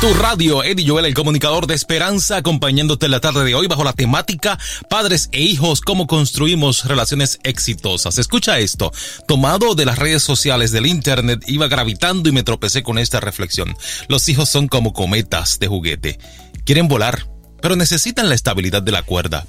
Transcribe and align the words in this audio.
Radio, 0.00 0.62
Eddie 0.62 0.86
Joel, 0.88 1.06
el 1.06 1.14
comunicador 1.14 1.66
de 1.66 1.74
esperanza, 1.74 2.36
acompañándote 2.36 3.06
en 3.06 3.10
la 3.10 3.20
tarde 3.20 3.44
de 3.44 3.56
hoy 3.56 3.66
bajo 3.66 3.82
la 3.82 3.92
temática 3.92 4.56
Padres 4.88 5.28
e 5.32 5.42
hijos, 5.42 5.80
cómo 5.80 6.06
construimos 6.06 6.84
relaciones 6.84 7.40
exitosas. 7.42 8.16
Escucha 8.16 8.58
esto, 8.58 8.92
tomado 9.26 9.74
de 9.74 9.84
las 9.84 9.98
redes 9.98 10.22
sociales 10.22 10.70
del 10.70 10.86
Internet, 10.86 11.42
iba 11.48 11.66
gravitando 11.66 12.28
y 12.28 12.32
me 12.32 12.44
tropecé 12.44 12.84
con 12.84 12.96
esta 12.96 13.18
reflexión. 13.18 13.76
Los 14.08 14.28
hijos 14.28 14.48
son 14.48 14.68
como 14.68 14.92
cometas 14.92 15.58
de 15.58 15.66
juguete. 15.66 16.18
Quieren 16.64 16.86
volar, 16.86 17.26
pero 17.60 17.74
necesitan 17.74 18.28
la 18.28 18.36
estabilidad 18.36 18.82
de 18.82 18.92
la 18.92 19.02
cuerda. 19.02 19.46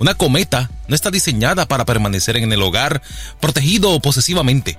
Una 0.00 0.14
cometa 0.14 0.70
no 0.88 0.96
está 0.96 1.12
diseñada 1.12 1.66
para 1.66 1.86
permanecer 1.86 2.36
en 2.36 2.52
el 2.52 2.62
hogar, 2.62 3.00
protegido 3.40 4.00
posesivamente. 4.00 4.76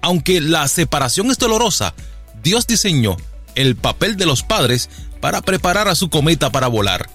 Aunque 0.00 0.40
la 0.40 0.66
separación 0.68 1.30
es 1.30 1.38
dolorosa, 1.38 1.94
Dios 2.42 2.66
diseñó 2.66 3.16
el 3.54 3.76
papel 3.76 4.16
de 4.16 4.26
los 4.26 4.42
padres 4.42 4.88
para 5.20 5.40
preparar 5.42 5.88
a 5.88 5.94
su 5.94 6.10
cometa 6.10 6.50
para 6.50 6.68
volar. 6.68 7.08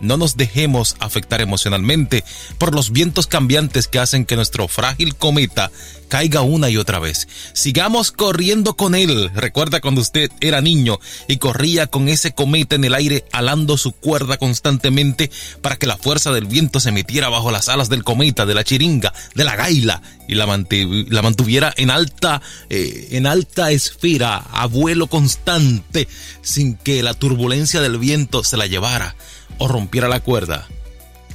No 0.00 0.16
nos 0.16 0.36
dejemos 0.36 0.96
afectar 0.98 1.40
emocionalmente 1.40 2.24
por 2.58 2.74
los 2.74 2.90
vientos 2.90 3.26
cambiantes 3.26 3.86
que 3.88 3.98
hacen 3.98 4.24
que 4.24 4.36
nuestro 4.36 4.68
frágil 4.68 5.14
cometa 5.14 5.70
caiga 6.08 6.42
una 6.42 6.70
y 6.70 6.76
otra 6.76 6.98
vez. 6.98 7.26
Sigamos 7.54 8.12
corriendo 8.12 8.74
con 8.74 8.94
él. 8.94 9.30
Recuerda 9.34 9.80
cuando 9.80 10.00
usted 10.00 10.30
era 10.40 10.60
niño 10.60 11.00
y 11.28 11.38
corría 11.38 11.86
con 11.86 12.08
ese 12.08 12.32
cometa 12.32 12.76
en 12.76 12.84
el 12.84 12.94
aire 12.94 13.24
alando 13.32 13.76
su 13.76 13.92
cuerda 13.92 14.36
constantemente 14.36 15.30
para 15.60 15.76
que 15.76 15.86
la 15.86 15.96
fuerza 15.96 16.32
del 16.32 16.46
viento 16.46 16.80
se 16.80 16.92
metiera 16.92 17.28
bajo 17.28 17.50
las 17.50 17.68
alas 17.68 17.88
del 17.88 18.04
cometa, 18.04 18.46
de 18.46 18.54
la 18.54 18.64
chiringa, 18.64 19.12
de 19.34 19.44
la 19.44 19.56
gaila 19.56 20.02
y 20.28 20.34
la, 20.34 20.46
mantuviera 20.46 21.72
en 21.76 21.90
alta, 21.90 22.40
eh, 22.70 23.08
en 23.12 23.26
alta 23.26 23.70
esfera, 23.72 24.36
a 24.36 24.66
vuelo 24.66 25.06
constante, 25.06 26.08
sin 26.42 26.76
que 26.76 27.02
la 27.02 27.14
turbulencia 27.14 27.80
del 27.80 27.98
viento 27.98 28.44
se 28.44 28.56
la 28.56 28.66
llevara 28.66 29.16
o 29.58 29.68
rompiera 29.68 30.08
la 30.08 30.20
cuerda. 30.20 30.66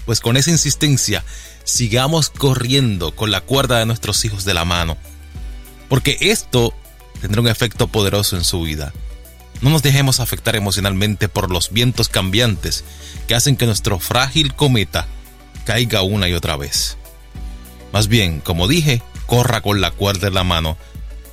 Pues 0.06 0.20
con 0.20 0.38
esa 0.38 0.50
insistencia, 0.50 1.24
sigamos 1.64 2.30
corriendo 2.30 3.16
con 3.16 3.32
la 3.32 3.42
cuerda 3.42 3.80
de 3.80 3.86
nuestros 3.86 4.26
hijos 4.26 4.46
de 4.46 4.54
la 4.54 4.66
mano, 4.66 4.98
porque 5.88 6.18
esto 6.20 6.74
tendrá 7.22 7.42
un 7.42 7.48
efecto 7.48 7.88
poderoso 7.88 8.38
en 8.38 8.44
su 8.44 8.62
vida. 8.62 8.94
No 9.62 9.70
nos 9.70 9.84
dejemos 9.84 10.20
afectar 10.20 10.56
emocionalmente 10.56 11.28
por 11.28 11.52
los 11.52 11.72
vientos 11.72 12.08
cambiantes 12.08 12.86
que 13.28 13.36
hacen 13.36 13.58
que 13.58 13.66
nuestro 13.66 14.00
frágil 14.00 14.56
cometa 14.56 15.08
caiga 15.66 16.02
una 16.02 16.30
y 16.30 16.34
otra 16.34 16.56
vez. 16.56 16.98
Más 17.92 18.08
bien, 18.08 18.40
como 18.40 18.68
dije, 18.68 19.02
corra 19.26 19.62
con 19.62 19.82
la 19.82 19.92
cuerda 19.92 20.28
en 20.28 20.34
la 20.34 20.44
mano 20.44 20.78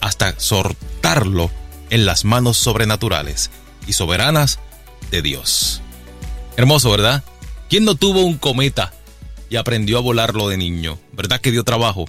hasta 0.01 0.39
soltarlo 0.39 1.51
en 1.91 2.05
las 2.05 2.25
manos 2.25 2.57
sobrenaturales 2.57 3.51
y 3.87 3.93
soberanas 3.93 4.59
de 5.11 5.23
Dios. 5.23 5.83
Hermoso, 6.57 6.91
¿verdad? 6.91 7.23
¿Quién 7.69 7.85
no 7.85 7.97
tuvo 7.97 8.23
un 8.23 8.39
cometa 8.39 8.95
y 9.51 9.57
aprendió 9.57 9.99
a 9.99 10.01
volarlo 10.01 10.49
de 10.49 10.57
niño? 10.57 10.99
¿Verdad 11.13 11.41
que 11.41 11.51
dio 11.51 11.65
trabajo? 11.65 12.07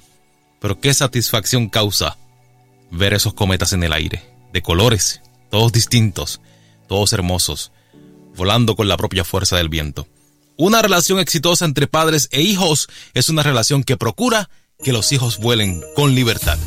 Pero 0.60 0.80
qué 0.80 0.94
satisfacción 0.94 1.70
causa 1.70 2.18
ver 2.90 3.14
esos 3.14 3.34
cometas 3.34 3.74
en 3.74 3.84
el 3.84 3.92
aire, 3.92 4.24
de 4.54 4.62
colores, 4.62 5.22
todos 5.52 5.74
distintos, 5.74 6.40
todos 6.88 7.12
hermosos, 7.12 7.72
volando 8.36 8.76
con 8.76 8.88
la 8.88 8.96
propia 8.96 9.26
fuerza 9.26 9.58
del 9.58 9.68
viento. 9.68 10.08
Una 10.56 10.82
relación 10.82 11.20
exitosa 11.20 11.66
entre 11.66 11.88
padres 11.88 12.30
e 12.32 12.42
hijos 12.42 12.88
es 13.14 13.28
una 13.30 13.44
relación 13.44 13.84
que 13.84 13.98
procura 13.98 14.50
que 14.82 14.94
los 14.94 15.12
hijos 15.12 15.40
vuelen 15.40 15.84
con 15.96 16.16
libertad. 16.16 16.58